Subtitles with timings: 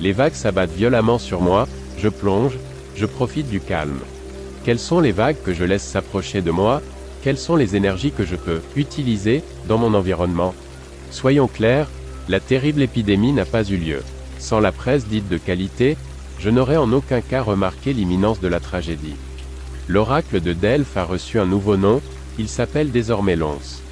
[0.00, 1.66] les vagues s'abattent violemment sur moi,
[1.98, 2.58] je plonge,
[2.94, 4.00] je profite du calme.
[4.64, 6.82] Quelles sont les vagues que je laisse s'approcher de moi?
[7.22, 10.54] Quelles sont les énergies que je peux utiliser dans mon environnement?
[11.10, 11.88] Soyons clairs,
[12.28, 14.02] la terrible épidémie n'a pas eu lieu.
[14.38, 15.96] Sans la presse dite de qualité,
[16.38, 19.16] je n'aurais en aucun cas remarqué l'imminence de la tragédie.
[19.88, 22.00] L'oracle de Delphes a reçu un nouveau nom,
[22.38, 23.82] il s'appelle désormais Lons.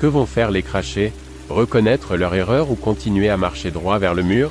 [0.00, 1.12] Que vont faire les crachés?
[1.48, 4.50] Reconnaître leur erreur ou continuer à marcher droit vers le mur?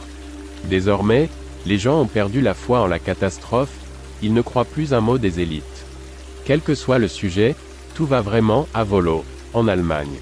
[0.69, 1.29] Désormais,
[1.65, 3.73] les gens ont perdu la foi en la catastrophe,
[4.21, 5.85] ils ne croient plus un mot des élites.
[6.45, 7.55] Quel que soit le sujet,
[7.95, 10.19] tout va vraiment à volo, en Allemagne.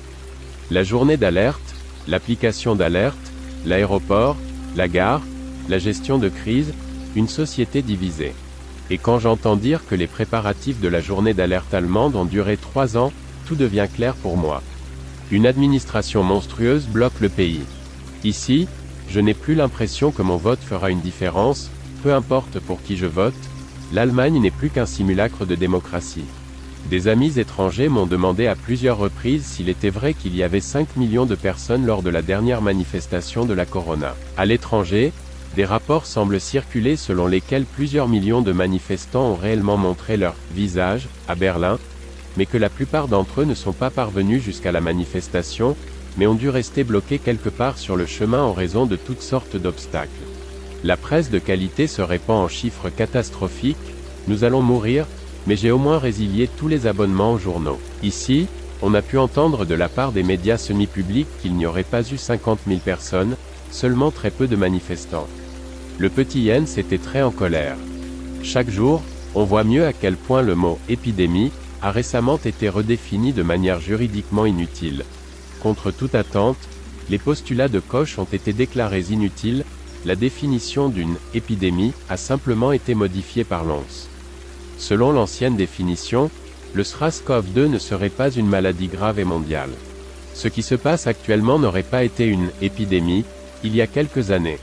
[0.71, 1.75] La journée d'alerte,
[2.07, 3.31] l'application d'alerte,
[3.65, 4.37] l'aéroport,
[4.75, 5.21] la gare,
[5.69, 6.73] la gestion de crise,
[7.15, 8.33] une société divisée.
[8.89, 12.97] Et quand j'entends dire que les préparatifs de la journée d'alerte allemande ont duré trois
[12.97, 13.13] ans,
[13.45, 14.61] tout devient clair pour moi.
[15.31, 17.61] Une administration monstrueuse bloque le pays.
[18.23, 18.67] Ici,
[19.09, 21.69] je n'ai plus l'impression que mon vote fera une différence,
[22.03, 23.33] peu importe pour qui je vote,
[23.93, 26.25] l'Allemagne n'est plus qu'un simulacre de démocratie.
[26.89, 30.97] Des amis étrangers m'ont demandé à plusieurs reprises s'il était vrai qu'il y avait 5
[30.97, 34.15] millions de personnes lors de la dernière manifestation de la Corona.
[34.35, 35.13] À l'étranger,
[35.55, 41.07] des rapports semblent circuler selon lesquels plusieurs millions de manifestants ont réellement montré leur visage
[41.27, 41.77] à Berlin,
[42.37, 45.77] mais que la plupart d'entre eux ne sont pas parvenus jusqu'à la manifestation,
[46.17, 49.55] mais ont dû rester bloqués quelque part sur le chemin en raison de toutes sortes
[49.55, 50.11] d'obstacles.
[50.83, 53.77] La presse de qualité se répand en chiffres catastrophiques,
[54.27, 55.05] nous allons mourir,
[55.47, 57.79] mais j'ai au moins résilié tous les abonnements aux journaux.
[58.03, 58.47] Ici,
[58.81, 62.17] on a pu entendre de la part des médias semi-publics qu'il n'y aurait pas eu
[62.17, 63.35] 50 000 personnes,
[63.71, 65.27] seulement très peu de manifestants.
[65.97, 67.77] Le petit Yen s'était très en colère.
[68.41, 69.01] Chaque jour,
[69.35, 73.79] on voit mieux à quel point le mot épidémie a récemment été redéfini de manière
[73.79, 75.03] juridiquement inutile.
[75.63, 76.57] Contre toute attente,
[77.09, 79.63] les postulats de Koch ont été déclarés inutiles,
[80.05, 84.09] la définition d'une épidémie a simplement été modifiée par l'ONS.
[84.77, 86.29] Selon l'ancienne définition,
[86.73, 89.69] le SRAS-CoV-2 ne serait pas une maladie grave et mondiale.
[90.33, 93.23] Ce qui se passe actuellement n'aurait pas été une épidémie,
[93.63, 94.59] il y a quelques années.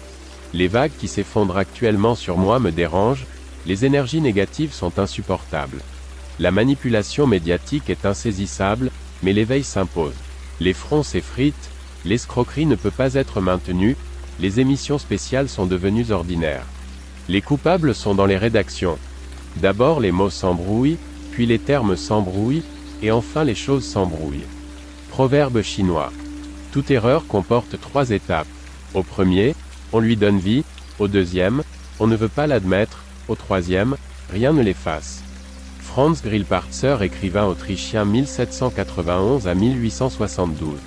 [0.52, 3.26] Les vagues qui s'effondrent actuellement sur moi me dérangent,
[3.66, 5.80] les énergies négatives sont insupportables.
[6.38, 8.90] La manipulation médiatique est insaisissable,
[9.22, 10.12] mais l'éveil s'impose.
[10.60, 11.70] Les fronts s'effritent,
[12.04, 13.96] l'escroquerie ne peut pas être maintenue,
[14.40, 16.66] les émissions spéciales sont devenues ordinaires.
[17.28, 18.98] Les coupables sont dans les rédactions.
[19.56, 20.98] D'abord les mots s'embrouillent,
[21.32, 22.62] puis les termes s'embrouillent,
[23.02, 24.46] et enfin les choses s'embrouillent.
[25.10, 26.12] Proverbe chinois.
[26.72, 28.46] Toute erreur comporte trois étapes.
[28.94, 29.54] Au premier,
[29.92, 30.64] on lui donne vie,
[30.98, 31.62] au deuxième,
[31.98, 33.96] on ne veut pas l'admettre, au troisième,
[34.30, 35.22] rien ne l'efface.
[35.80, 40.78] Franz Grillparzer, écrivain autrichien 1791 à 1872.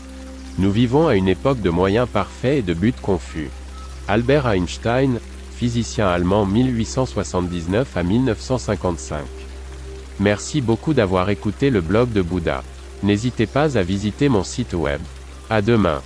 [0.60, 3.50] Nous vivons à une époque de moyens parfaits et de buts confus.
[4.08, 5.20] Albert Einstein,
[5.58, 9.20] physicien allemand 1879 à 1955.
[10.20, 12.64] Merci beaucoup d'avoir écouté le blog de Bouddha.
[13.02, 15.02] N'hésitez pas à visiter mon site web.
[15.50, 16.02] À demain.